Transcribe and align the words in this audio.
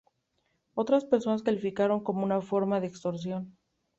Otras 0.73 1.05
personas 1.05 1.43
calificaron 1.43 2.03
como 2.03 2.23
una 2.23 2.41
forma 2.41 2.79
de 2.79 2.87
extorsión. 2.87 3.55